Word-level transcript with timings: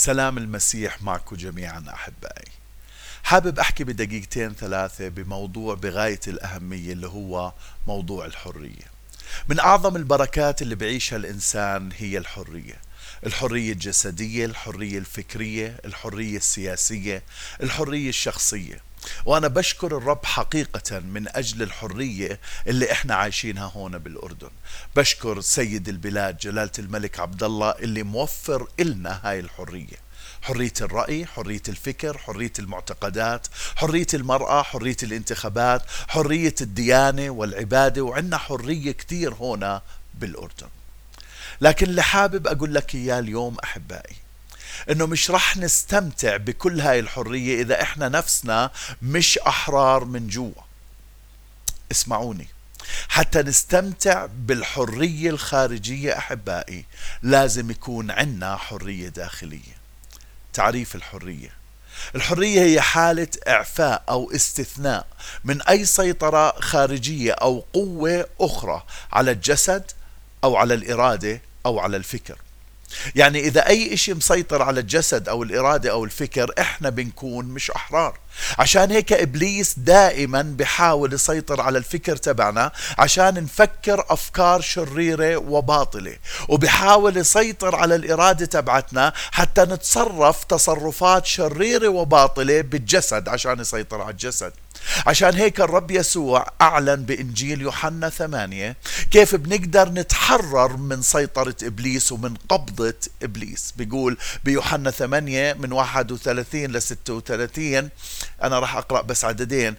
سلام 0.00 0.38
المسيح 0.38 1.02
معكم 1.02 1.36
جميعا 1.36 1.84
أحبائي. 1.94 2.50
حابب 3.22 3.58
أحكي 3.58 3.84
بدقيقتين 3.84 4.54
ثلاثة 4.54 5.08
بموضوع 5.08 5.74
بغاية 5.74 6.20
الأهمية 6.28 6.92
اللي 6.92 7.06
هو 7.06 7.52
موضوع 7.86 8.26
الحرية. 8.26 8.90
من 9.48 9.60
أعظم 9.60 9.96
البركات 9.96 10.62
اللي 10.62 10.74
بعيشها 10.74 11.16
الإنسان 11.16 11.90
هي 11.98 12.18
الحرية. 12.18 12.80
الحرية 13.26 13.72
الجسدية، 13.72 14.46
الحرية 14.46 14.98
الفكرية، 14.98 15.76
الحرية 15.84 16.36
السياسية، 16.36 17.22
الحرية 17.62 18.08
الشخصية. 18.08 18.80
وأنا 19.24 19.48
بشكر 19.48 19.96
الرب 19.96 20.24
حقيقة 20.26 20.98
من 20.98 21.28
أجل 21.28 21.62
الحرية 21.62 22.40
اللي 22.66 22.92
إحنا 22.92 23.14
عايشينها 23.14 23.72
هون 23.74 23.98
بالأردن. 23.98 24.50
بشكر 24.96 25.40
سيد 25.40 25.88
البلاد 25.88 26.36
جلالة 26.38 26.70
الملك 26.78 27.20
عبد 27.20 27.42
الله 27.42 27.70
اللي 27.70 28.02
موفر 28.02 28.68
إلنا 28.80 29.20
هاي 29.24 29.40
الحرية. 29.40 30.10
حرية 30.42 30.72
الرأي 30.80 31.26
حرية 31.26 31.62
الفكر 31.68 32.18
حرية 32.18 32.52
المعتقدات 32.58 33.46
حرية 33.76 34.06
المرأة 34.14 34.62
حرية 34.62 34.96
الانتخابات 35.02 35.82
حرية 36.08 36.54
الديانة 36.60 37.30
والعبادة 37.30 38.02
وعندنا 38.02 38.38
حرية 38.38 38.92
كثير 38.92 39.34
هنا 39.34 39.82
بالأردن. 40.14 40.68
لكن 41.60 41.86
اللي 41.86 42.02
حابب 42.02 42.46
أقول 42.46 42.74
لك 42.74 42.94
إياه 42.94 43.18
اليوم 43.18 43.56
أحبائي 43.64 44.16
إنه 44.90 45.06
مش 45.06 45.30
رح 45.30 45.56
نستمتع 45.56 46.36
بكل 46.36 46.80
هاي 46.80 47.00
الحرية 47.00 47.62
إذا 47.62 47.82
إحنا 47.82 48.08
نفسنا 48.08 48.70
مش 49.02 49.38
أحرار 49.38 50.04
من 50.04 50.28
جوا. 50.28 50.62
اسمعوني. 51.92 52.48
حتى 53.08 53.42
نستمتع 53.42 54.26
بالحرية 54.26 55.30
الخارجية 55.30 56.18
أحبائي 56.18 56.84
لازم 57.22 57.70
يكون 57.70 58.10
عنا 58.10 58.56
حرية 58.56 59.08
داخلية. 59.08 59.80
تعريف 60.52 60.94
الحرية. 60.94 61.50
الحرية 62.14 62.60
هي 62.62 62.80
حالة 62.80 63.28
إعفاء 63.48 64.04
أو 64.08 64.30
استثناء 64.34 65.06
من 65.44 65.62
أي 65.62 65.84
سيطرة 65.84 66.60
خارجية 66.60 67.32
أو 67.32 67.64
قوة 67.72 68.26
أخرى 68.40 68.82
على 69.12 69.30
الجسد 69.30 69.90
أو 70.44 70.56
على 70.56 70.74
الإرادة 70.74 71.40
أو 71.66 71.78
على 71.78 71.96
الفكر. 71.96 72.38
يعني 73.14 73.40
إذا 73.40 73.66
أي 73.66 73.94
إشي 73.94 74.14
مسيطر 74.14 74.62
على 74.62 74.80
الجسد 74.80 75.28
أو 75.28 75.42
الإرادة 75.42 75.90
أو 75.90 76.04
الفكر 76.04 76.52
إحنا 76.58 76.90
بنكون 76.90 77.44
مش 77.44 77.70
أحرار. 77.70 78.18
عشان 78.58 78.90
هيك 78.90 79.12
إبليس 79.12 79.78
دائما 79.78 80.42
بحاول 80.42 81.12
يسيطر 81.12 81.60
على 81.60 81.78
الفكر 81.78 82.16
تبعنا 82.16 82.72
عشان 82.98 83.34
نفكر 83.34 84.04
أفكار 84.08 84.60
شريرة 84.60 85.36
وباطلة 85.36 86.16
وبحاول 86.48 87.16
يسيطر 87.16 87.76
على 87.76 87.94
الإرادة 87.94 88.46
تبعتنا 88.46 89.12
حتى 89.32 89.62
نتصرف 89.62 90.44
تصرفات 90.44 91.26
شريرة 91.26 91.88
وباطلة 91.88 92.60
بالجسد 92.60 93.28
عشان 93.28 93.60
يسيطر 93.60 94.00
على 94.00 94.10
الجسد. 94.10 94.52
عشان 95.06 95.34
هيك 95.34 95.60
الرب 95.60 95.90
يسوع 95.90 96.46
أعلن 96.60 96.96
بإنجيل 96.96 97.60
يوحنا 97.60 98.08
ثمانية 98.08 98.76
كيف 99.10 99.34
بنقدر 99.34 99.88
نتحرر 99.88 100.76
من 100.76 101.02
سيطرة 101.02 101.54
إبليس 101.62 102.12
ومن 102.12 102.34
قبضة 102.48 102.94
إبليس. 103.22 103.74
بيقول 103.76 104.16
بيوحنا 104.44 104.90
ثمانية 104.90 105.52
من 105.52 105.72
31 105.72 106.72
ل 106.72 106.82
36 106.82 107.88
أنا 108.42 108.58
راح 108.58 108.76
أقرأ 108.76 109.02
بس 109.02 109.24
عددين. 109.24 109.74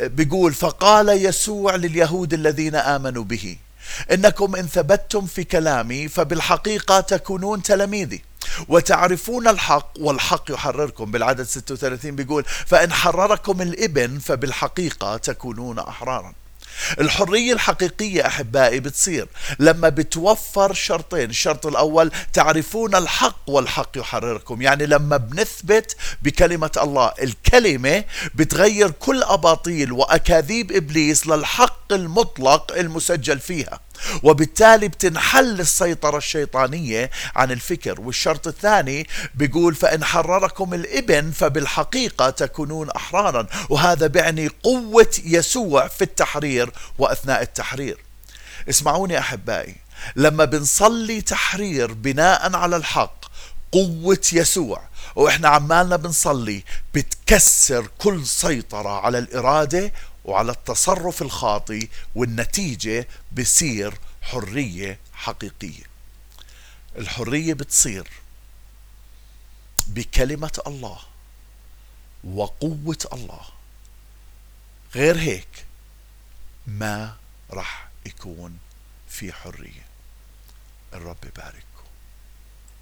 بيقول 0.00 0.54
فقال 0.54 1.08
يسوع 1.08 1.76
لليهود 1.76 2.34
الذين 2.34 2.74
آمنوا 2.74 3.24
به 3.24 3.56
إنكم 4.12 4.56
إن 4.56 4.66
ثبتتم 4.66 5.26
في 5.26 5.44
كلامي 5.44 6.08
فبالحقيقة 6.08 7.00
تكونون 7.00 7.62
تلاميذي. 7.62 8.29
وتعرفون 8.68 9.48
الحق 9.48 9.92
والحق 10.00 10.44
يحرركم. 10.50 11.10
بالعدد 11.10 11.42
36 11.42 12.16
بيقول 12.16 12.44
فإن 12.66 12.92
حرركم 12.92 13.62
الإبن 13.62 14.18
فبالحقيقة 14.18 15.16
تكونون 15.16 15.78
أحرارا. 15.78 16.32
الحرية 17.00 17.52
الحقيقية 17.52 18.26
أحبائي 18.26 18.80
بتصير 18.80 19.28
لما 19.58 19.88
بتوفر 19.88 20.72
شرطين. 20.72 21.30
الشرط 21.30 21.66
الأول 21.66 22.12
تعرفون 22.32 22.94
الحق 22.94 23.40
والحق 23.46 23.90
يحرركم. 23.96 24.62
يعني 24.62 24.86
لما 24.86 25.16
بنثبت 25.16 25.96
بكلمة 26.22 26.70
الله 26.76 27.12
الكلمة 27.22 28.04
بتغير 28.34 28.90
كل 28.90 29.22
أباطيل 29.22 29.92
وأكاذيب 29.92 30.72
إبليس 30.72 31.26
للحق 31.26 31.92
المطلق 31.92 32.72
المسجل 32.72 33.40
فيها. 33.40 33.80
وبالتالي 34.22 34.88
بتنحل 34.88 35.60
السيطرة 35.60 36.18
الشيطانية 36.18 37.10
عن 37.36 37.50
الفكر. 37.50 38.00
والشرط 38.00 38.46
الثاني 38.46 39.06
بيقول 39.34 39.74
فإن 39.74 40.04
حرركم 40.04 40.74
الإبن 40.74 41.30
فبالحقيقة 41.30 42.30
تكونون 42.30 42.90
أحرارا. 42.90 43.46
وهذا 43.68 44.06
بيعني 44.06 44.48
قوة 44.62 45.10
يسوع 45.24 45.88
في 45.88 46.02
التحرير 46.02 46.70
وأثناء 46.98 47.42
التحرير. 47.42 47.98
اسمعوني 48.68 49.18
أحبائي 49.18 49.74
لما 50.16 50.44
بنصلي 50.44 51.20
تحرير 51.20 51.92
بناء 51.92 52.56
على 52.56 52.76
الحق 52.76 53.24
قوة 53.72 54.20
يسوع 54.32 54.82
وإحنا 55.16 55.48
عمالنا 55.48 55.96
بنصلي 55.96 56.64
بتكسر 56.94 57.88
كل 57.98 58.26
سيطرة 58.26 59.00
على 59.00 59.18
الإرادة 59.18 59.92
وعلى 60.30 60.52
التصرف 60.52 61.22
الخاطئ 61.22 61.88
والنتيجة 62.14 63.08
بصير 63.32 63.94
حرية 64.22 64.98
حقيقية. 65.12 65.84
الحرية 66.98 67.54
بتصير 67.54 68.08
بكلمة 69.86 70.60
الله 70.66 70.98
وقوة 72.24 72.98
الله. 73.12 73.46
غير 74.94 75.18
هيك 75.18 75.66
ما 76.66 77.16
راح 77.50 77.88
يكون 78.06 78.58
في 79.08 79.32
حرية. 79.32 79.86
الرب 80.94 81.24
يبارك. 81.24 81.64